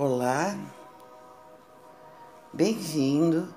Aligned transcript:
Olá, 0.00 0.56
bem-vindo 2.52 3.52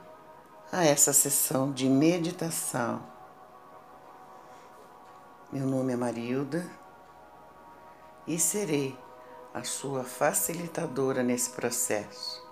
a 0.71 0.83
essa 0.83 1.13
sessão 1.13 1.71
de 1.71 1.87
meditação. 1.87 3.03
Meu 5.51 5.67
nome 5.67 5.93
é 5.93 5.95
Marilda 5.95 6.67
e 8.25 8.39
serei 8.39 8.97
a 9.53 9.63
sua 9.63 10.03
facilitadora 10.03 11.21
nesse 11.21 11.51
processo. 11.51 12.43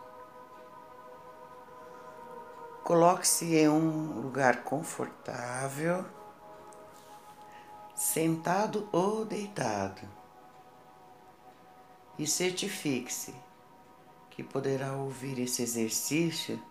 Coloque-se 2.84 3.56
em 3.56 3.70
um 3.70 4.22
lugar 4.22 4.64
confortável, 4.66 6.06
sentado 7.96 8.88
ou 8.92 9.26
deitado, 9.26 10.08
e 12.20 12.28
certifique-se 12.28 13.49
que 14.40 14.44
poderá 14.46 14.94
ouvir 14.94 15.38
esse 15.38 15.62
exercício 15.62 16.64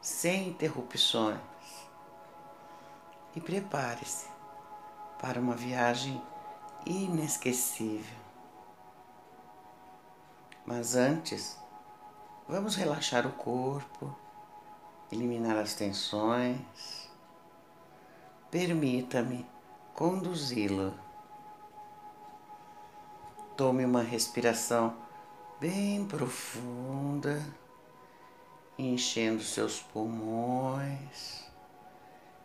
sem 0.00 0.48
interrupções. 0.48 1.38
E 3.36 3.40
prepare-se 3.40 4.30
para 5.20 5.38
uma 5.38 5.54
viagem 5.54 6.22
inesquecível. 6.86 8.16
Mas 10.64 10.96
antes, 10.96 11.58
vamos 12.48 12.76
relaxar 12.76 13.26
o 13.26 13.32
corpo, 13.32 14.16
eliminar 15.10 15.58
as 15.58 15.74
tensões. 15.74 17.10
Permita-me 18.50 19.46
conduzi-lo. 19.92 20.94
Tome 23.54 23.84
uma 23.84 24.00
respiração 24.00 24.96
bem 25.62 26.04
profunda, 26.04 27.40
enchendo 28.76 29.44
seus 29.44 29.78
pulmões, 29.78 31.48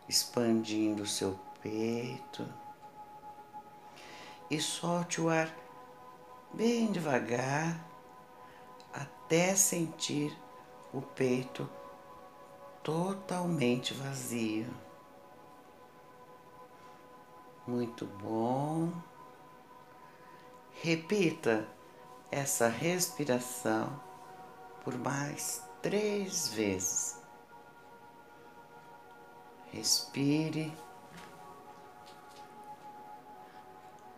expandindo 0.08 1.04
seu 1.04 1.36
peito 1.60 2.48
e 4.48 4.60
solte 4.60 5.20
o 5.20 5.28
ar 5.28 5.52
bem 6.54 6.92
devagar 6.92 7.84
até 8.94 9.56
sentir 9.56 10.32
o 10.94 11.02
peito 11.02 11.68
totalmente 12.84 13.94
vazio. 13.94 14.72
Muito 17.66 18.06
bom. 18.06 18.92
Repita 20.80 21.66
essa 22.30 22.68
respiração 22.68 24.00
por 24.84 24.96
mais 24.98 25.62
três 25.82 26.48
vezes. 26.48 27.18
Respire, 29.70 30.72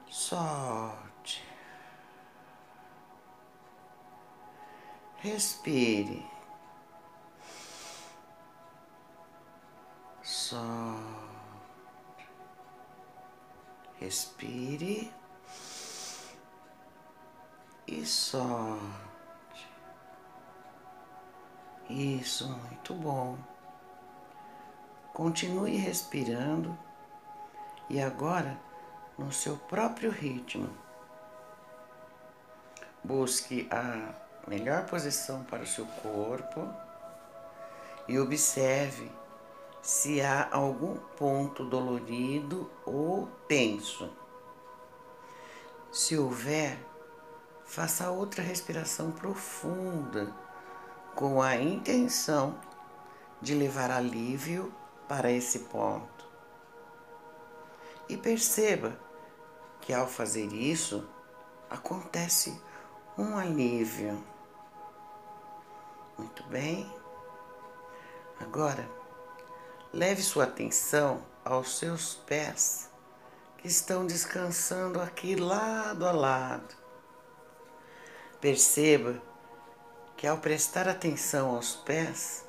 solte, 0.09 1.45
respire, 5.19 6.25
solte, 10.23 10.71
respire 13.99 15.13
solte. 18.07 19.69
Isso, 21.89 22.49
muito 22.49 22.95
bom. 22.95 23.37
Continue 25.13 25.77
respirando 25.77 26.79
e 27.89 28.01
agora 28.01 28.57
no 29.19 29.33
seu 29.33 29.57
próprio 29.57 30.11
ritmo. 30.11 30.71
Busque 33.03 33.69
a 33.71 34.15
melhor 34.49 34.87
posição 34.87 35.43
para 35.45 35.63
o 35.63 35.67
seu 35.67 35.85
corpo 35.87 36.69
e 38.07 38.19
observe 38.19 39.11
se 39.83 40.21
há 40.21 40.49
algum 40.53 40.97
ponto 41.17 41.65
dolorido 41.65 42.71
ou 42.85 43.27
tenso. 43.49 44.11
Se 45.91 46.17
houver, 46.17 46.79
faça 47.71 48.11
outra 48.11 48.43
respiração 48.43 49.13
profunda 49.13 50.35
com 51.15 51.41
a 51.41 51.55
intenção 51.55 52.59
de 53.41 53.55
levar 53.55 53.93
alívio 53.93 54.75
para 55.09 55.31
esse 55.31 55.61
ponto. 55.61 56.29
E 58.09 58.17
perceba 58.17 58.99
que 59.81 59.95
ao 59.95 60.09
fazer 60.09 60.53
isso 60.53 61.09
acontece 61.71 62.61
um 63.17 63.39
alívio. 63.39 64.21
Muito 66.19 66.43
bem. 66.49 66.93
Agora, 68.41 68.91
leve 69.93 70.23
sua 70.23 70.43
atenção 70.43 71.25
aos 71.45 71.79
seus 71.79 72.15
pés 72.15 72.91
que 73.59 73.69
estão 73.69 74.05
descansando 74.05 75.01
aqui 75.01 75.37
lado 75.37 76.05
a 76.05 76.11
lado. 76.11 76.80
Perceba 78.41 79.21
que 80.17 80.27
ao 80.27 80.39
prestar 80.39 80.89
atenção 80.89 81.55
aos 81.55 81.77
pés, 81.77 82.49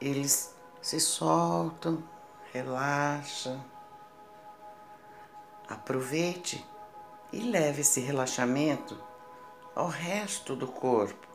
eles 0.00 0.54
se 0.80 0.98
soltam, 0.98 2.02
relaxam. 2.50 3.62
Aproveite 5.68 6.66
e 7.30 7.40
leve 7.40 7.82
esse 7.82 8.00
relaxamento 8.00 8.98
ao 9.74 9.86
resto 9.86 10.56
do 10.56 10.66
corpo, 10.66 11.28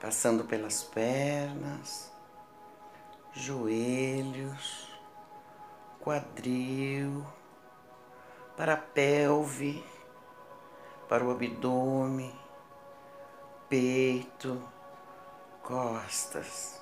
passando 0.00 0.44
pelas 0.44 0.82
pernas, 0.82 2.12
joelhos, 3.32 4.92
quadril, 6.00 7.24
para 8.56 8.74
a 8.74 8.76
pelve 8.76 9.84
para 11.10 11.24
o 11.24 11.32
abdômen, 11.32 12.32
peito, 13.68 14.62
costas. 15.60 16.80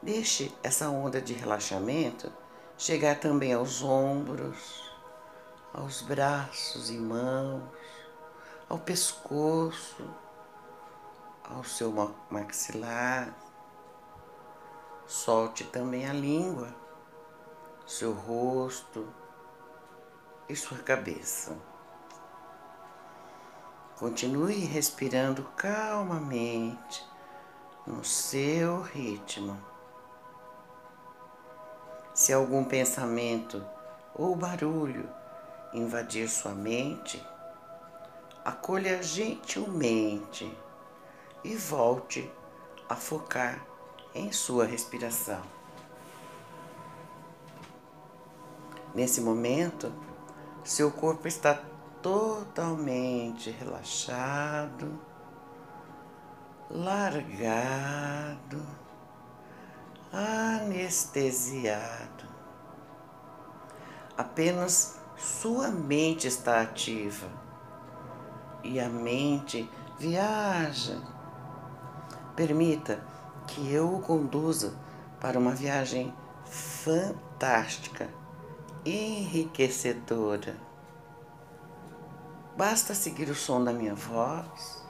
Deixe 0.00 0.56
essa 0.62 0.88
onda 0.88 1.20
de 1.20 1.32
relaxamento 1.32 2.32
chegar 2.78 3.18
também 3.18 3.54
aos 3.54 3.82
ombros, 3.82 4.88
aos 5.74 6.00
braços 6.02 6.90
e 6.90 6.96
mãos, 6.96 7.64
ao 8.68 8.78
pescoço, 8.78 10.08
ao 11.42 11.64
seu 11.64 11.92
maxilar. 12.30 13.36
Solte 15.08 15.64
também 15.64 16.08
a 16.08 16.12
língua, 16.12 16.72
seu 17.84 18.12
rosto 18.12 19.12
e 20.48 20.54
sua 20.54 20.78
cabeça. 20.78 21.71
Continue 24.02 24.64
respirando 24.64 25.44
calmamente 25.56 27.06
no 27.86 28.04
seu 28.04 28.82
ritmo. 28.82 29.56
Se 32.12 32.32
algum 32.32 32.64
pensamento 32.64 33.64
ou 34.12 34.34
barulho 34.34 35.08
invadir 35.72 36.28
sua 36.28 36.50
mente, 36.50 37.24
acolha 38.44 39.00
gentilmente 39.04 40.52
e 41.44 41.54
volte 41.54 42.28
a 42.88 42.96
focar 42.96 43.64
em 44.12 44.32
sua 44.32 44.64
respiração. 44.64 45.42
Nesse 48.92 49.20
momento, 49.20 49.92
seu 50.64 50.90
corpo 50.90 51.28
está 51.28 51.54
totalmente 52.02 53.50
relaxado, 53.52 54.98
largado, 56.68 58.60
anestesiado. 60.12 62.24
Apenas 64.18 65.00
sua 65.16 65.68
mente 65.68 66.26
está 66.26 66.60
ativa 66.60 67.28
e 68.64 68.80
a 68.80 68.88
mente 68.88 69.70
viaja. 69.98 71.00
Permita 72.34 73.00
que 73.46 73.72
eu 73.72 73.94
o 73.94 74.00
conduza 74.00 74.74
para 75.20 75.38
uma 75.38 75.52
viagem 75.52 76.12
fantástica, 76.44 78.08
enriquecedora 78.84 80.71
Basta 82.56 82.94
seguir 82.94 83.28
o 83.28 83.34
som 83.34 83.62
da 83.64 83.72
minha 83.72 83.94
voz 83.94 84.82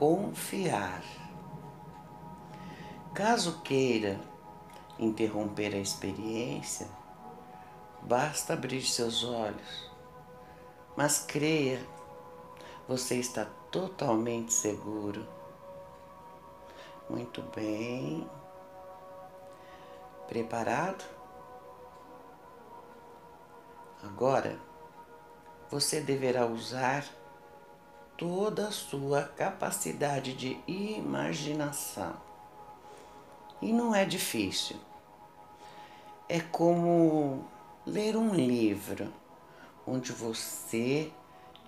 confiar. 0.00 1.02
Caso 3.12 3.60
queira 3.60 4.18
interromper 4.98 5.74
a 5.74 5.78
experiência, 5.78 6.88
basta 8.00 8.54
abrir 8.54 8.80
seus 8.80 9.22
olhos, 9.22 9.90
mas 10.96 11.18
creia, 11.18 11.86
você 12.88 13.16
está 13.16 13.44
totalmente 13.70 14.54
seguro. 14.54 15.28
Muito 17.10 17.42
bem. 17.54 18.26
Preparado? 20.28 21.04
Agora, 24.02 24.58
você 25.70 26.00
deverá 26.00 26.46
usar 26.46 27.04
toda 28.16 28.68
a 28.68 28.72
sua 28.72 29.22
capacidade 29.22 30.34
de 30.34 30.60
imaginação. 30.66 32.14
E 33.62 33.72
não 33.72 33.94
é 33.94 34.04
difícil. 34.04 34.76
É 36.28 36.40
como 36.40 37.44
ler 37.86 38.16
um 38.16 38.34
livro 38.34 39.12
onde 39.86 40.12
você 40.12 41.12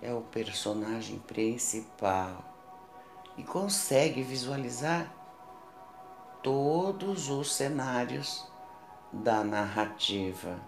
é 0.01 0.13
o 0.13 0.21
personagem 0.21 1.19
principal 1.19 2.43
e 3.37 3.43
consegue 3.43 4.21
visualizar 4.21 5.11
todos 6.41 7.29
os 7.29 7.53
cenários 7.53 8.45
da 9.11 9.43
narrativa. 9.43 10.59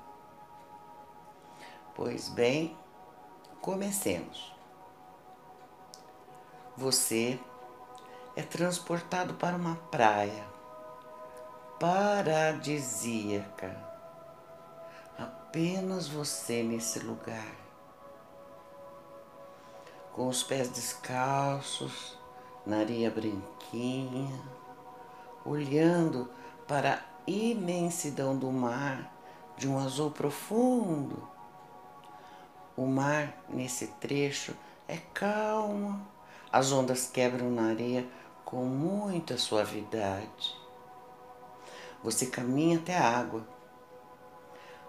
Pois 1.94 2.30
bem, 2.30 2.78
comecemos. 3.66 4.54
Você 6.78 7.40
é 8.36 8.44
transportado 8.44 9.34
para 9.34 9.56
uma 9.56 9.76
praia 9.90 10.46
paradisíaca. 11.80 13.76
Apenas 15.18 16.08
você 16.08 16.62
nesse 16.62 17.00
lugar. 17.00 17.56
Com 20.14 20.28
os 20.28 20.44
pés 20.44 20.70
descalços, 20.70 22.16
na 22.68 22.82
areia 22.82 23.10
branquinha, 23.10 24.44
olhando 25.44 26.30
para 26.68 26.94
a 26.94 27.00
imensidão 27.26 28.38
do 28.38 28.52
mar 28.52 29.12
de 29.58 29.68
um 29.68 29.80
azul 29.80 30.12
profundo 30.12 31.35
o 32.78 32.86
mar, 32.86 33.34
nesse 33.48 33.88
trecho, 33.88 34.54
é 34.88 34.98
calmo, 35.14 36.06
as 36.52 36.72
ondas 36.72 37.08
quebram 37.08 37.50
na 37.50 37.70
areia 37.70 38.06
com 38.44 38.66
muita 38.66 39.38
suavidade. 39.38 40.56
Você 42.04 42.26
caminha 42.28 42.78
até 42.78 42.98
a 42.98 43.18
água. 43.18 43.48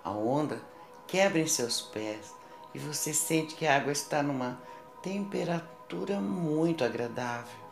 A 0.05 0.11
onda 0.11 0.61
quebra 1.07 1.39
em 1.39 1.47
seus 1.47 1.81
pés 1.81 2.35
e 2.75 2.79
você 2.79 3.15
sente 3.15 3.55
que 3.55 3.67
a 3.67 3.77
água 3.77 3.93
está 3.93 4.23
numa 4.23 4.61
temperatura 5.01 6.21
muito 6.21 6.85
agradável. 6.85 7.65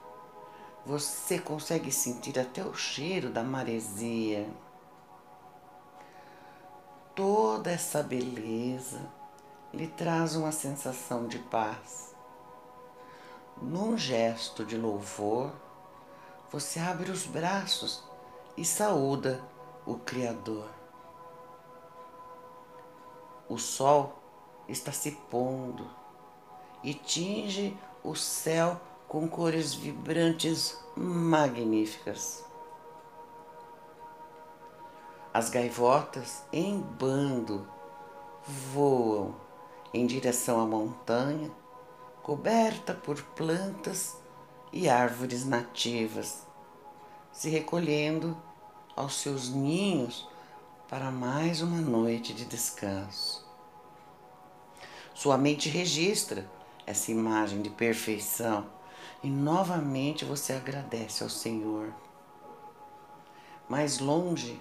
Você 0.87 1.39
consegue 1.39 1.91
sentir 1.91 2.39
até 2.39 2.65
o 2.65 2.75
cheiro 2.75 3.31
da 3.31 3.43
maresia. 3.43 4.49
Toda 7.15 7.71
essa 7.71 8.03
beleza 8.03 9.24
lhe 9.75 9.89
traz 9.89 10.37
uma 10.37 10.53
sensação 10.53 11.27
de 11.27 11.39
paz. 11.39 12.15
Num 13.61 13.99
gesto 13.99 14.65
de 14.65 14.77
louvor, 14.77 15.53
você 16.51 16.79
abre 16.79 17.11
os 17.11 17.27
braços 17.27 18.05
e 18.57 18.65
saúda 18.65 19.43
o 19.85 19.97
Criador. 19.97 20.69
O 23.49 23.59
sol 23.59 24.23
está 24.69 24.93
se 24.93 25.11
pondo 25.11 25.91
e 26.83 26.95
tinge 26.95 27.77
o 28.03 28.15
céu 28.15 28.81
com 29.09 29.29
cores 29.29 29.75
vibrantes 29.75 30.79
magníficas. 30.97 32.45
As 35.33 35.51
gaivotas 35.51 36.45
em 36.53 36.81
bando 36.81 37.67
voam 38.73 39.44
em 39.95 40.07
direção 40.07 40.61
à 40.61 40.67
montanha, 40.67 41.49
coberta 42.21 42.93
por 42.93 43.23
plantas 43.23 44.17
e 44.73 44.89
árvores 44.89 45.47
nativas, 45.47 46.45
se 47.31 47.49
recolhendo 47.49 48.37
aos 48.97 49.15
seus 49.15 49.49
ninhos 49.51 50.29
para 50.89 51.13
mais 51.13 51.63
uma 51.63 51.81
noite 51.81 52.35
de 52.35 52.45
descanso. 52.45 53.49
Sua 55.15 55.39
mente 55.39 55.69
registra 55.69 56.51
essa 56.85 57.13
imagem 57.13 57.63
de 57.63 57.71
perfeição 57.71 58.67
e 59.23 59.31
novamente 59.31 60.25
você 60.25 60.55
agradece 60.55 61.23
ao 61.23 61.31
Senhor. 61.31 61.95
Mais 63.69 64.01
longe, 64.01 64.61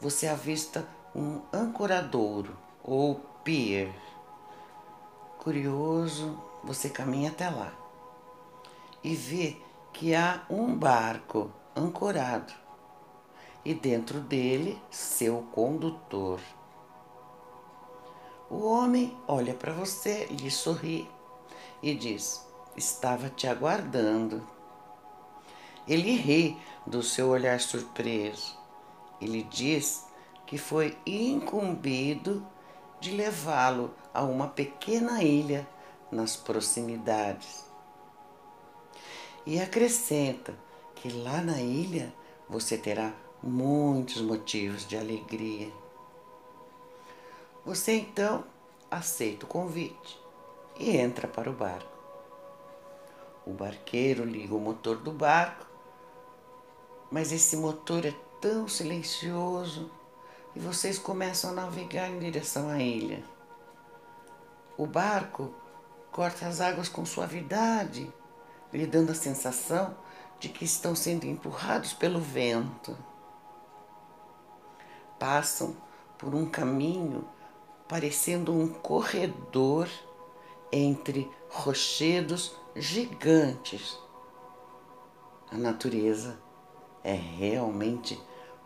você 0.00 0.26
avista 0.26 0.86
um 1.14 1.40
ancoradouro 1.52 2.58
ou 2.82 3.14
pier 3.44 3.94
curioso, 5.46 6.42
você 6.64 6.90
caminha 6.90 7.30
até 7.30 7.48
lá 7.48 7.72
e 9.04 9.14
vê 9.14 9.56
que 9.92 10.12
há 10.12 10.44
um 10.50 10.74
barco 10.74 11.52
ancorado 11.76 12.52
e 13.64 13.72
dentro 13.72 14.18
dele 14.18 14.76
seu 14.90 15.46
condutor. 15.52 16.40
O 18.50 18.66
homem 18.66 19.16
olha 19.28 19.54
para 19.54 19.72
você, 19.72 20.24
lhe 20.24 20.50
sorri 20.50 21.08
e 21.80 21.94
diz: 21.94 22.44
Estava 22.76 23.30
te 23.30 23.46
aguardando. 23.46 24.44
Ele 25.86 26.16
ri 26.16 26.58
do 26.84 27.04
seu 27.04 27.28
olhar 27.28 27.60
surpreso. 27.60 28.58
Ele 29.20 29.44
diz 29.44 30.08
que 30.44 30.58
foi 30.58 30.98
incumbido 31.06 32.44
de 33.00 33.10
levá-lo 33.10 33.94
a 34.12 34.22
uma 34.22 34.48
pequena 34.48 35.22
ilha 35.22 35.68
nas 36.10 36.36
proximidades. 36.36 37.64
E 39.44 39.60
acrescenta 39.60 40.54
que 40.94 41.10
lá 41.10 41.40
na 41.40 41.60
ilha 41.60 42.12
você 42.48 42.76
terá 42.76 43.12
muitos 43.42 44.20
motivos 44.20 44.86
de 44.86 44.96
alegria. 44.96 45.70
Você 47.64 47.92
então 47.92 48.44
aceita 48.90 49.44
o 49.44 49.48
convite 49.48 50.20
e 50.78 50.96
entra 50.96 51.28
para 51.28 51.50
o 51.50 51.52
barco. 51.52 51.96
O 53.46 53.52
barqueiro 53.52 54.24
liga 54.24 54.54
o 54.54 54.60
motor 54.60 54.96
do 54.96 55.12
barco, 55.12 55.66
mas 57.10 57.30
esse 57.30 57.56
motor 57.56 58.04
é 58.04 58.14
tão 58.40 58.66
silencioso 58.66 59.90
e 60.56 60.58
vocês 60.58 60.98
começam 60.98 61.50
a 61.50 61.52
navegar 61.52 62.08
em 62.08 62.18
direção 62.18 62.70
à 62.70 62.78
ilha. 62.78 63.22
O 64.78 64.86
barco 64.86 65.54
corta 66.10 66.46
as 66.46 66.62
águas 66.62 66.88
com 66.88 67.04
suavidade, 67.04 68.10
lhe 68.72 68.86
dando 68.86 69.12
a 69.12 69.14
sensação 69.14 69.94
de 70.40 70.48
que 70.48 70.64
estão 70.64 70.94
sendo 70.94 71.26
empurrados 71.26 71.92
pelo 71.92 72.18
vento. 72.18 72.96
Passam 75.18 75.76
por 76.16 76.34
um 76.34 76.48
caminho 76.48 77.28
parecendo 77.86 78.50
um 78.50 78.66
corredor 78.66 79.88
entre 80.72 81.30
rochedos 81.50 82.56
gigantes. 82.74 83.98
A 85.52 85.56
natureza 85.58 86.38
é 87.04 87.12
realmente 87.12 88.18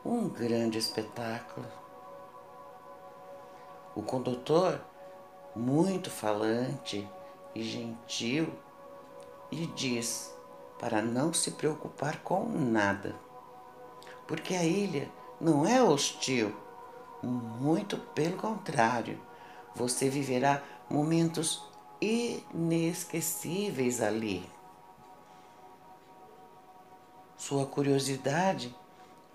um 0.05 0.29
grande 0.29 0.79
espetáculo. 0.79 1.80
O 3.95 4.03
condutor, 4.03 4.81
muito 5.55 6.11
falante 6.11 7.09
e 7.55 7.63
gentil, 7.63 8.53
lhe 9.51 9.67
diz 9.69 10.35
para 10.79 11.01
não 11.03 11.33
se 11.33 11.53
preocupar 11.53 12.21
com 12.23 12.47
nada, 12.49 13.15
porque 14.27 14.55
a 14.55 14.65
ilha 14.65 15.11
não 15.41 15.67
é 15.67 15.83
hostil, 15.83 16.55
muito 17.23 17.97
pelo 17.99 18.37
contrário, 18.37 19.21
você 19.75 20.09
viverá 20.09 20.63
momentos 20.89 21.63
inesquecíveis 22.01 24.01
ali. 24.01 24.49
Sua 27.37 27.67
curiosidade 27.67 28.75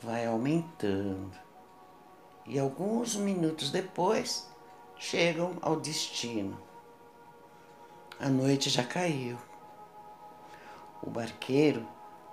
vai 0.02 0.26
aumentando 0.26 1.45
e 2.48 2.60
alguns 2.60 3.16
minutos 3.16 3.72
depois 3.72 4.48
chegam 4.98 5.58
ao 5.62 5.80
destino. 5.80 6.58
A 8.20 8.30
noite 8.30 8.70
já 8.70 8.84
caiu. 8.84 9.38
O 11.02 11.10
barqueiro 11.10 11.86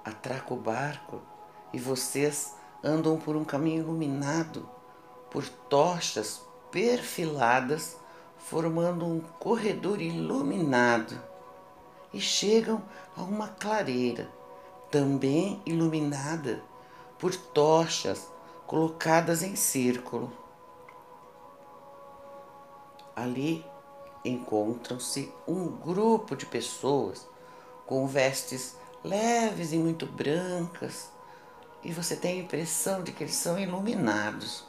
atraca 0.04 0.54
o 0.54 0.56
barco 0.56 1.20
e 1.72 1.78
vocês 1.78 2.54
andam 2.84 3.18
por 3.18 3.36
um 3.36 3.44
caminho 3.44 3.82
iluminado 3.82 4.68
por 5.32 5.48
tochas 5.48 6.42
perfiladas, 6.70 7.96
formando 8.36 9.06
um 9.06 9.20
corredor 9.20 10.00
iluminado, 10.00 11.18
e 12.12 12.20
chegam 12.20 12.82
a 13.16 13.22
uma 13.22 13.48
clareira, 13.48 14.28
também 14.90 15.62
iluminada 15.64 16.62
por 17.18 17.34
tochas 17.34 18.30
colocadas 18.72 19.42
em 19.42 19.54
círculo. 19.54 20.32
Ali 23.14 23.62
encontram-se 24.24 25.30
um 25.46 25.68
grupo 25.68 26.34
de 26.34 26.46
pessoas 26.46 27.28
com 27.84 28.06
vestes 28.06 28.74
leves 29.04 29.74
e 29.74 29.76
muito 29.76 30.06
brancas, 30.06 31.10
e 31.84 31.92
você 31.92 32.16
tem 32.16 32.40
a 32.40 32.44
impressão 32.44 33.02
de 33.02 33.12
que 33.12 33.24
eles 33.24 33.34
são 33.34 33.58
iluminados. 33.58 34.64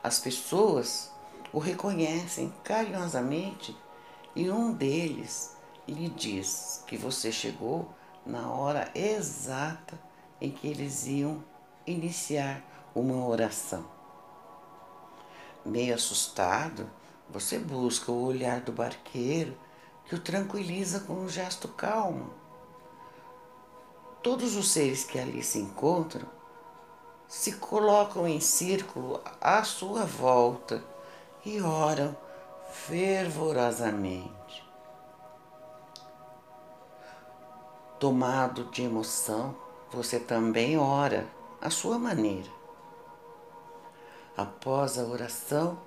As 0.00 0.20
pessoas 0.20 1.10
o 1.52 1.58
reconhecem 1.58 2.54
carinhosamente 2.62 3.76
e 4.36 4.48
um 4.48 4.72
deles 4.72 5.56
lhe 5.88 6.08
diz 6.10 6.84
que 6.86 6.96
você 6.96 7.32
chegou 7.32 7.92
na 8.24 8.52
hora 8.52 8.88
exata 8.94 9.98
em 10.40 10.52
que 10.52 10.68
eles 10.68 11.08
iam 11.08 11.42
iniciar 11.86 12.62
uma 12.94 13.26
oração. 13.26 13.84
Meio 15.64 15.94
assustado, 15.94 16.90
você 17.28 17.58
busca 17.58 18.12
o 18.12 18.24
olhar 18.24 18.60
do 18.60 18.72
barqueiro 18.72 19.56
que 20.04 20.14
o 20.14 20.20
tranquiliza 20.20 21.00
com 21.00 21.14
um 21.14 21.28
gesto 21.28 21.68
calmo. 21.68 22.32
Todos 24.22 24.56
os 24.56 24.70
seres 24.70 25.04
que 25.04 25.18
ali 25.18 25.42
se 25.42 25.58
encontram 25.58 26.26
se 27.26 27.52
colocam 27.52 28.28
em 28.28 28.40
círculo 28.40 29.20
à 29.40 29.64
sua 29.64 30.04
volta 30.04 30.84
e 31.44 31.60
oram 31.60 32.16
fervorosamente. 32.70 34.64
Tomado 37.98 38.64
de 38.66 38.82
emoção, 38.82 39.56
você 39.90 40.20
também 40.20 40.76
ora 40.76 41.26
à 41.64 41.70
sua 41.70 41.98
maneira. 41.98 42.50
Após 44.36 44.98
a 44.98 45.04
oração, 45.04 45.80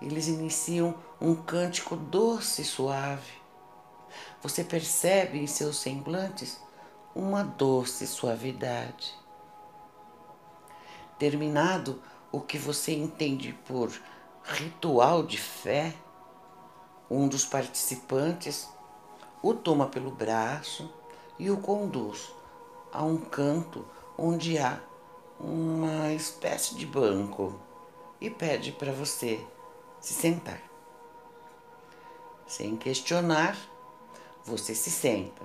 eles 0.00 0.28
iniciam 0.28 0.94
um 1.20 1.34
cântico 1.34 1.96
doce 1.96 2.62
e 2.62 2.64
suave. 2.64 3.32
Você 4.40 4.62
percebe 4.62 5.40
em 5.40 5.48
seus 5.48 5.78
semblantes 5.78 6.60
uma 7.16 7.42
doce 7.42 8.06
suavidade. 8.06 9.12
Terminado 11.18 12.00
o 12.30 12.40
que 12.40 12.56
você 12.56 12.94
entende 12.94 13.52
por 13.66 13.90
ritual 14.44 15.24
de 15.24 15.38
fé, 15.38 15.94
um 17.10 17.26
dos 17.26 17.44
participantes 17.44 18.68
o 19.42 19.52
toma 19.52 19.88
pelo 19.88 20.10
braço 20.10 20.92
e 21.38 21.50
o 21.50 21.56
conduz 21.56 22.32
a 22.92 23.02
um 23.02 23.18
canto 23.18 23.84
onde 24.16 24.58
há 24.58 24.78
uma 25.38 26.12
espécie 26.12 26.74
de 26.74 26.86
banco 26.86 27.58
e 28.20 28.30
pede 28.30 28.72
para 28.72 28.92
você 28.92 29.44
se 30.00 30.14
sentar. 30.14 30.60
Sem 32.46 32.76
questionar, 32.76 33.56
você 34.44 34.74
se 34.74 34.90
senta. 34.90 35.42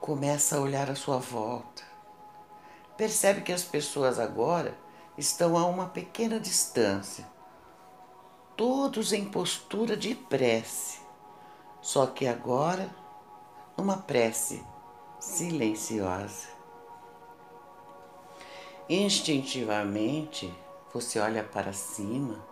Começa 0.00 0.56
a 0.56 0.60
olhar 0.60 0.90
à 0.90 0.94
sua 0.94 1.18
volta. 1.18 1.82
Percebe 2.96 3.42
que 3.42 3.52
as 3.52 3.62
pessoas 3.62 4.18
agora 4.18 4.76
estão 5.16 5.56
a 5.58 5.66
uma 5.66 5.88
pequena 5.88 6.38
distância, 6.38 7.26
todos 8.56 9.12
em 9.12 9.24
postura 9.24 9.96
de 9.96 10.14
prece, 10.14 11.00
só 11.80 12.06
que 12.06 12.26
agora 12.26 12.88
uma 13.76 13.98
prece 13.98 14.64
silenciosa. 15.20 16.57
Instintivamente, 18.88 20.50
você 20.94 21.20
olha 21.20 21.44
para 21.44 21.74
cima 21.74 22.42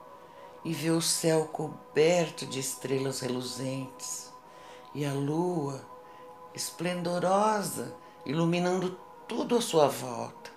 e 0.62 0.74
vê 0.74 0.90
o 0.90 1.00
céu 1.00 1.46
coberto 1.46 2.44
de 2.44 2.60
estrelas 2.60 3.20
reluzentes 3.20 4.30
e 4.94 5.06
a 5.06 5.14
lua 5.14 5.80
esplendorosa 6.54 7.96
iluminando 8.26 8.98
tudo 9.26 9.56
à 9.56 9.62
sua 9.62 9.88
volta. 9.88 10.50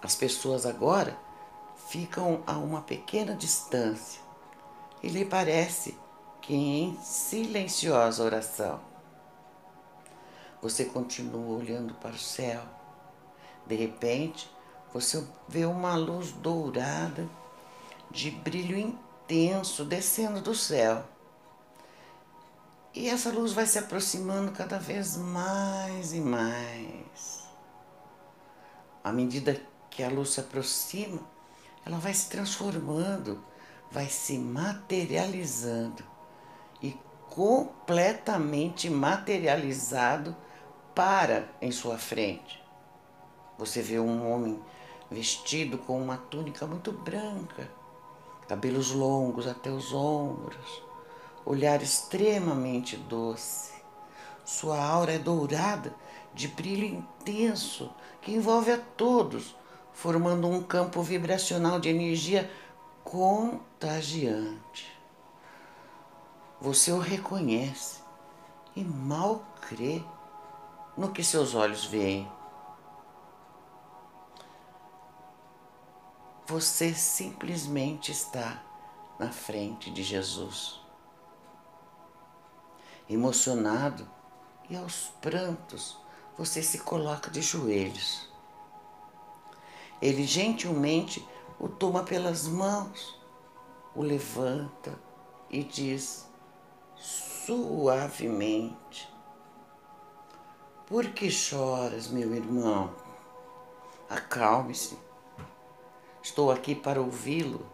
As 0.00 0.14
pessoas 0.14 0.64
agora 0.64 1.18
ficam 1.88 2.44
a 2.46 2.52
uma 2.52 2.82
pequena 2.82 3.34
distância 3.34 4.22
e 5.02 5.08
lhe 5.08 5.24
parece 5.24 5.98
que 6.40 6.54
em 6.54 6.96
silenciosa 7.02 8.22
oração. 8.22 8.80
Você 10.62 10.84
continua 10.84 11.58
olhando 11.58 11.94
para 11.94 12.10
o 12.10 12.18
céu. 12.18 12.79
De 13.70 13.76
repente, 13.76 14.50
você 14.92 15.24
vê 15.46 15.64
uma 15.64 15.94
luz 15.94 16.32
dourada 16.32 17.30
de 18.10 18.28
brilho 18.28 18.76
intenso 18.76 19.84
descendo 19.84 20.40
do 20.40 20.56
céu. 20.56 21.04
E 22.92 23.08
essa 23.08 23.30
luz 23.30 23.52
vai 23.52 23.66
se 23.66 23.78
aproximando 23.78 24.50
cada 24.50 24.76
vez 24.76 25.16
mais 25.16 26.12
e 26.12 26.20
mais. 26.20 27.48
À 29.04 29.12
medida 29.12 29.62
que 29.88 30.02
a 30.02 30.08
luz 30.08 30.30
se 30.30 30.40
aproxima, 30.40 31.20
ela 31.86 31.98
vai 31.98 32.12
se 32.12 32.28
transformando, 32.28 33.40
vai 33.88 34.08
se 34.08 34.36
materializando 34.36 36.02
e 36.82 36.98
completamente 37.28 38.90
materializado 38.90 40.36
para 40.92 41.48
em 41.62 41.70
sua 41.70 41.96
frente. 41.96 42.59
Você 43.60 43.82
vê 43.82 44.00
um 44.00 44.32
homem 44.32 44.58
vestido 45.10 45.76
com 45.76 46.00
uma 46.00 46.16
túnica 46.16 46.66
muito 46.66 46.90
branca, 46.92 47.70
cabelos 48.48 48.90
longos 48.90 49.46
até 49.46 49.70
os 49.70 49.92
ombros, 49.92 50.82
olhar 51.44 51.82
extremamente 51.82 52.96
doce. 52.96 53.74
Sua 54.46 54.82
aura 54.82 55.12
é 55.12 55.18
dourada, 55.18 55.94
de 56.32 56.48
brilho 56.48 56.86
intenso, 56.86 57.92
que 58.22 58.32
envolve 58.32 58.72
a 58.72 58.78
todos, 58.78 59.54
formando 59.92 60.48
um 60.48 60.62
campo 60.62 61.02
vibracional 61.02 61.78
de 61.78 61.90
energia 61.90 62.50
contagiante. 63.04 64.90
Você 66.62 66.90
o 66.92 66.98
reconhece 66.98 68.00
e 68.74 68.82
mal 68.82 69.44
crê 69.60 70.02
no 70.96 71.12
que 71.12 71.22
seus 71.22 71.54
olhos 71.54 71.84
veem. 71.84 72.39
Você 76.50 76.92
simplesmente 76.92 78.10
está 78.10 78.60
na 79.20 79.30
frente 79.30 79.88
de 79.88 80.02
Jesus. 80.02 80.80
Emocionado 83.08 84.04
e 84.68 84.76
aos 84.76 85.12
prantos, 85.20 85.96
você 86.36 86.60
se 86.60 86.80
coloca 86.80 87.30
de 87.30 87.40
joelhos. 87.40 88.28
Ele 90.02 90.26
gentilmente 90.26 91.24
o 91.56 91.68
toma 91.68 92.02
pelas 92.02 92.48
mãos, 92.48 93.16
o 93.94 94.02
levanta 94.02 94.98
e 95.48 95.62
diz 95.62 96.28
suavemente: 96.96 99.08
Por 100.84 101.12
que 101.12 101.30
choras, 101.30 102.08
meu 102.08 102.34
irmão? 102.34 102.92
Acalme-se 104.08 104.98
Estou 106.22 106.50
aqui 106.50 106.74
para 106.74 107.00
ouvi-lo. 107.00 107.66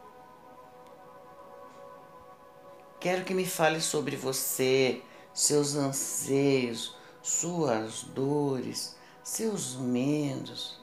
Quero 3.00 3.24
que 3.24 3.34
me 3.34 3.46
fale 3.46 3.80
sobre 3.80 4.16
você, 4.16 5.02
seus 5.32 5.74
anseios, 5.74 6.96
suas 7.22 8.02
dores, 8.02 8.96
seus 9.22 9.76
medos. 9.76 10.80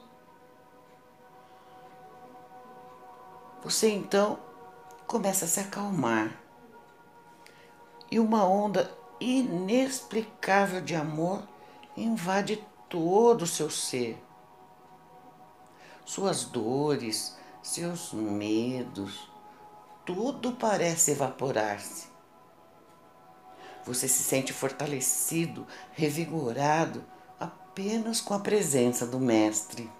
Você 3.62 3.90
então 3.90 4.38
começa 5.06 5.46
a 5.46 5.48
se 5.48 5.60
acalmar 5.60 6.40
e 8.10 8.20
uma 8.20 8.44
onda 8.46 8.94
inexplicável 9.18 10.80
de 10.80 10.94
amor 10.94 11.42
invade 11.96 12.64
todo 12.88 13.42
o 13.42 13.46
seu 13.46 13.70
ser. 13.70 14.22
Suas 16.04 16.44
dores, 16.44 17.36
seus 17.64 18.12
medos, 18.12 19.26
tudo 20.04 20.52
parece 20.52 21.12
evaporar-se. 21.12 22.08
Você 23.86 24.06
se 24.06 24.22
sente 24.22 24.52
fortalecido, 24.52 25.66
revigorado 25.92 27.02
apenas 27.40 28.20
com 28.20 28.34
a 28.34 28.38
presença 28.38 29.06
do 29.06 29.18
Mestre. 29.18 29.90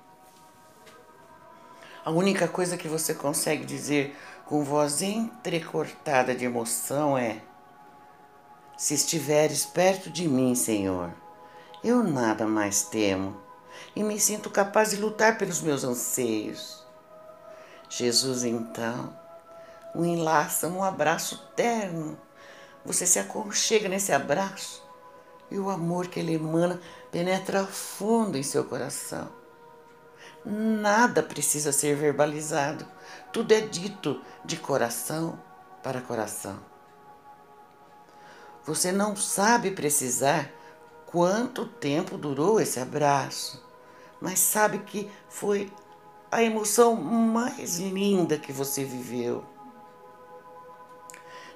A 2.04 2.10
única 2.10 2.46
coisa 2.46 2.76
que 2.76 2.86
você 2.86 3.14
consegue 3.14 3.64
dizer 3.64 4.14
com 4.44 4.62
voz 4.62 5.00
entrecortada 5.00 6.34
de 6.34 6.44
emoção 6.44 7.16
é: 7.16 7.42
Se 8.76 8.92
estiveres 8.92 9.64
perto 9.64 10.10
de 10.10 10.28
mim, 10.28 10.54
Senhor, 10.54 11.14
eu 11.82 12.02
nada 12.02 12.46
mais 12.46 12.82
temo 12.82 13.40
e 13.96 14.02
me 14.02 14.20
sinto 14.20 14.50
capaz 14.50 14.90
de 14.90 14.96
lutar 14.96 15.38
pelos 15.38 15.62
meus 15.62 15.82
anseios. 15.82 16.83
Jesus, 17.88 18.44
então, 18.44 19.16
o 19.94 20.04
enlaça 20.04 20.68
num 20.68 20.82
abraço 20.82 21.46
terno. 21.54 22.18
Você 22.84 23.06
se 23.06 23.18
aconchega 23.18 23.88
nesse 23.88 24.12
abraço 24.12 24.82
e 25.50 25.58
o 25.58 25.70
amor 25.70 26.08
que 26.08 26.20
ele 26.20 26.34
emana 26.34 26.80
penetra 27.10 27.64
fundo 27.64 28.36
em 28.36 28.42
seu 28.42 28.64
coração. 28.64 29.28
Nada 30.44 31.22
precisa 31.22 31.72
ser 31.72 31.96
verbalizado, 31.96 32.86
tudo 33.32 33.52
é 33.52 33.60
dito 33.60 34.20
de 34.44 34.56
coração 34.56 35.38
para 35.82 36.02
coração. 36.02 36.58
Você 38.66 38.90
não 38.92 39.14
sabe 39.14 39.70
precisar 39.70 40.50
quanto 41.06 41.66
tempo 41.66 42.18
durou 42.18 42.60
esse 42.60 42.80
abraço, 42.80 43.62
mas 44.20 44.38
sabe 44.38 44.78
que 44.78 45.10
foi 45.28 45.72
a 46.34 46.42
emoção 46.42 46.96
mais 46.96 47.78
linda 47.78 48.36
que 48.36 48.52
você 48.52 48.82
viveu. 48.82 49.44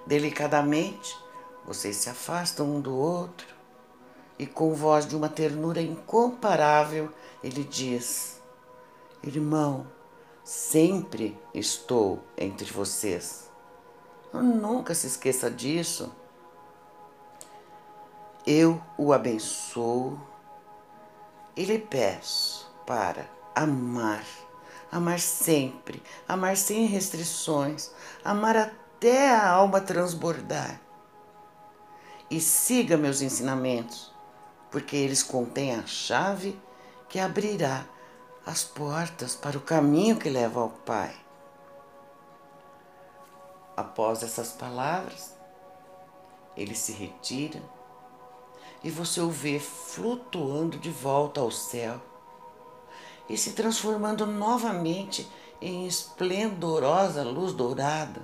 Delicadamente, 0.07 1.19
vocês 1.67 1.97
se 1.97 2.09
afastam 2.09 2.77
um 2.77 2.81
do 2.81 2.97
outro 2.97 3.49
e, 4.39 4.47
com 4.47 4.73
voz 4.75 5.05
de 5.05 5.17
uma 5.17 5.29
ternura 5.29 5.83
incomparável, 5.83 7.13
ele 7.43 7.65
diz: 7.65 8.41
Irmão, 9.21 9.85
sempre 10.45 11.37
estou 11.53 12.23
entre 12.37 12.71
vocês. 12.73 13.51
Nunca 14.33 14.95
se 14.95 15.09
esqueça 15.09 15.51
disso. 15.51 16.15
Eu 18.47 18.81
o 18.97 19.13
abençoo 19.13 20.17
e 21.57 21.65
lhe 21.65 21.81
peço 21.81 22.73
para 22.87 23.29
amar 23.57 24.25
amar 24.91 25.21
sempre, 25.21 26.03
amar 26.27 26.57
sem 26.57 26.87
restrições, 26.87 27.91
amar 28.25 28.57
até 28.57 29.31
a 29.31 29.49
alma 29.49 29.81
transbordar. 29.81 30.81
E 32.31 32.41
siga 32.41 32.97
meus 32.97 33.23
ensinamentos, 33.23 34.13
porque 34.71 34.97
eles 34.97 35.23
contêm 35.23 35.75
a 35.75 35.87
chave 35.87 36.61
que 37.09 37.19
abrirá 37.19 37.87
as 38.45 38.65
portas 38.65 39.35
para 39.35 39.57
o 39.57 39.63
caminho 39.63 40.17
que 40.17 40.29
leva 40.29 40.61
ao 40.61 40.71
Pai. 40.71 41.15
Após 43.77 44.23
essas 44.23 44.53
palavras, 44.53 45.35
ele 46.57 46.75
se 46.75 46.93
retira 46.93 47.63
e 48.83 48.91
você 48.91 49.21
o 49.21 49.31
vê 49.31 49.59
flutuando 49.59 50.79
de 50.79 50.91
volta 50.91 51.41
ao 51.41 51.51
céu 51.51 52.01
e 53.29 53.37
se 53.37 53.53
transformando 53.53 54.27
novamente 54.27 55.29
em 55.61 55.87
esplendorosa 55.87 57.23
luz 57.23 57.53
dourada. 57.53 58.23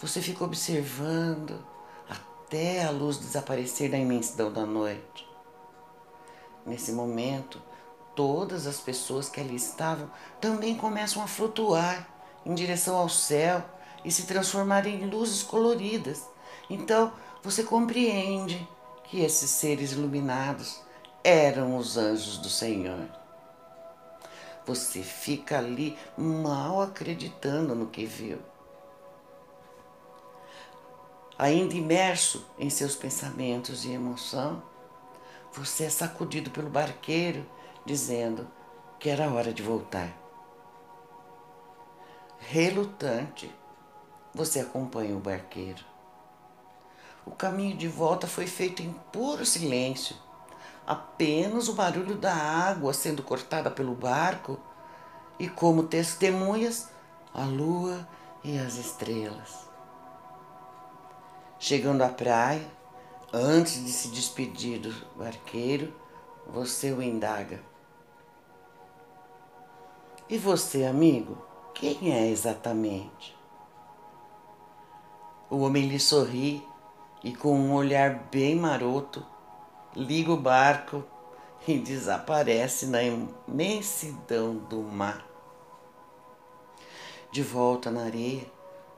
Você 0.00 0.20
fica 0.22 0.44
observando 0.44 1.62
até 2.08 2.84
a 2.84 2.90
luz 2.90 3.18
desaparecer 3.18 3.90
na 3.90 3.98
imensidão 3.98 4.50
da 4.52 4.64
noite. 4.64 5.28
Nesse 6.64 6.92
momento, 6.92 7.60
todas 8.14 8.66
as 8.66 8.78
pessoas 8.80 9.28
que 9.28 9.40
ali 9.40 9.56
estavam 9.56 10.10
também 10.40 10.74
começam 10.74 11.22
a 11.22 11.26
flutuar 11.26 12.08
em 12.44 12.54
direção 12.54 12.96
ao 12.96 13.08
céu 13.08 13.62
e 14.04 14.10
se 14.10 14.24
transformar 14.24 14.86
em 14.86 15.08
luzes 15.08 15.42
coloridas. 15.42 16.26
Então, 16.68 17.12
você 17.42 17.62
compreende 17.62 18.66
que 19.04 19.20
esses 19.20 19.50
seres 19.50 19.92
iluminados 19.92 20.80
eram 21.22 21.76
os 21.76 21.96
anjos 21.96 22.38
do 22.38 22.48
Senhor. 22.48 23.19
Você 24.70 25.02
fica 25.02 25.58
ali 25.58 25.98
mal 26.16 26.80
acreditando 26.80 27.74
no 27.74 27.88
que 27.88 28.06
viu. 28.06 28.38
Ainda 31.36 31.74
imerso 31.74 32.46
em 32.56 32.70
seus 32.70 32.94
pensamentos 32.94 33.84
e 33.84 33.90
emoção, 33.90 34.62
você 35.52 35.86
é 35.86 35.90
sacudido 35.90 36.52
pelo 36.52 36.70
barqueiro 36.70 37.44
dizendo 37.84 38.48
que 39.00 39.08
era 39.10 39.28
hora 39.32 39.52
de 39.52 39.60
voltar. 39.60 40.16
Relutante, 42.38 43.52
você 44.32 44.60
acompanha 44.60 45.16
o 45.16 45.20
barqueiro. 45.20 45.84
O 47.26 47.32
caminho 47.32 47.76
de 47.76 47.88
volta 47.88 48.28
foi 48.28 48.46
feito 48.46 48.82
em 48.82 48.92
puro 49.10 49.44
silêncio 49.44 50.14
apenas 50.90 51.68
o 51.68 51.74
barulho 51.74 52.16
da 52.16 52.34
água 52.34 52.92
sendo 52.92 53.22
cortada 53.22 53.70
pelo 53.70 53.94
barco 53.94 54.58
e, 55.38 55.48
como 55.48 55.84
testemunhas, 55.84 56.90
a 57.32 57.44
lua 57.44 58.08
e 58.42 58.58
as 58.58 58.74
estrelas. 58.74 59.70
Chegando 61.60 62.02
à 62.02 62.08
praia, 62.08 62.66
antes 63.32 63.84
de 63.84 63.92
se 63.92 64.08
despedir 64.08 64.80
do 64.80 64.92
barqueiro, 65.16 65.94
você 66.44 66.90
o 66.90 67.00
indaga. 67.00 67.62
E 70.28 70.36
você, 70.36 70.86
amigo, 70.86 71.38
quem 71.72 72.12
é 72.12 72.26
exatamente? 72.28 73.38
O 75.48 75.58
homem 75.58 75.86
lhe 75.86 76.00
sorri 76.00 76.66
e, 77.22 77.32
com 77.32 77.56
um 77.56 77.74
olhar 77.74 78.28
bem 78.32 78.56
maroto, 78.56 79.24
liga 79.94 80.32
o 80.32 80.36
barco 80.36 81.04
e 81.66 81.78
desaparece 81.78 82.86
na 82.86 83.02
imensidão 83.02 84.56
do 84.56 84.78
mar. 84.82 85.26
De 87.30 87.42
volta 87.42 87.90
na 87.90 88.04
areia, 88.04 88.46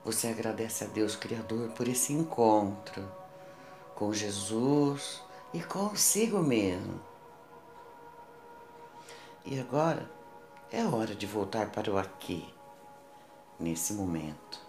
você 0.04 0.28
agradece 0.28 0.84
a 0.84 0.86
Deus 0.86 1.16
Criador 1.16 1.70
por 1.70 1.88
esse 1.88 2.12
encontro 2.12 3.06
com 3.94 4.12
Jesus 4.12 5.22
e 5.52 5.62
consigo 5.62 6.38
mesmo. 6.38 7.00
E 9.44 9.58
agora 9.58 10.10
é 10.70 10.84
hora 10.84 11.14
de 11.14 11.26
voltar 11.26 11.70
para 11.70 11.90
o 11.90 11.98
aqui, 11.98 12.52
nesse 13.58 13.92
momento, 13.92 14.60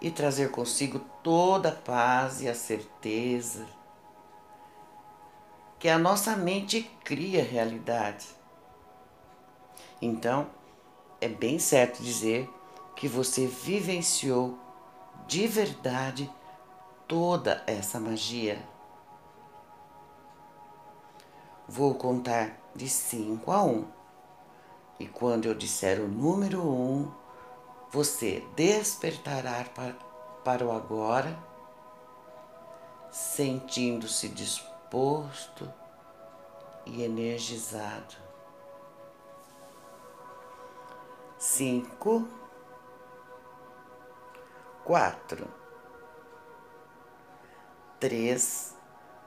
e 0.00 0.10
trazer 0.10 0.50
consigo 0.50 0.98
toda 1.22 1.68
a 1.68 1.72
paz 1.72 2.40
e 2.40 2.48
a 2.48 2.54
certeza 2.54 3.75
que 5.86 5.90
a 5.90 6.00
nossa 6.00 6.34
mente 6.34 6.82
cria 7.04 7.44
realidade. 7.44 8.26
Então, 10.02 10.48
é 11.20 11.28
bem 11.28 11.60
certo 11.60 12.02
dizer 12.02 12.50
que 12.96 13.06
você 13.06 13.46
vivenciou 13.46 14.58
de 15.28 15.46
verdade 15.46 16.28
toda 17.06 17.62
essa 17.68 18.00
magia. 18.00 18.60
Vou 21.68 21.94
contar 21.94 22.58
de 22.74 22.88
5 22.88 23.52
a 23.52 23.62
1. 23.62 23.70
Um, 23.70 23.84
e 24.98 25.06
quando 25.06 25.44
eu 25.44 25.54
disser 25.54 26.00
o 26.00 26.08
número 26.08 26.62
1, 26.62 26.64
um, 26.64 27.12
você 27.92 28.44
despertará 28.56 29.64
para, 29.72 29.92
para 30.42 30.66
o 30.66 30.72
agora, 30.72 31.38
sentindo-se 33.08 34.28
disposto 34.30 34.65
disposto 34.86 35.72
e 36.84 37.02
energizado. 37.02 38.14
Cinco, 41.38 42.26
quatro, 44.84 45.46
três, 47.98 48.74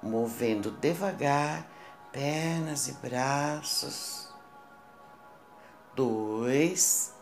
movendo 0.02 0.72
devagar 0.72 1.68
pernas 2.12 2.88
e 2.88 2.94
braços. 2.94 4.34
Dois, 5.94 7.14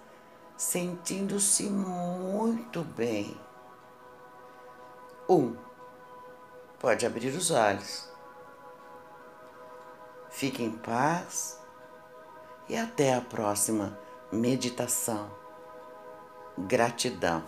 sentindo-se 0.55 1.63
muito 1.63 2.83
bem. 2.83 3.39
Um, 5.27 5.57
pode 6.79 7.05
abrir 7.05 7.35
os 7.35 7.51
olhos. 7.51 8.16
Fique 10.37 10.61
em 10.61 10.69
paz 10.69 11.59
e 12.69 12.77
até 12.77 13.15
a 13.15 13.21
próxima 13.21 13.97
meditação. 14.31 15.31
Gratidão. 16.55 17.43